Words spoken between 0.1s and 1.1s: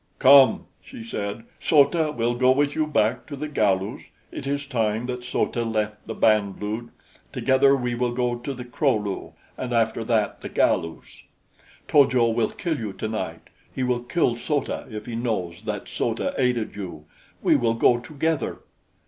"Come!" she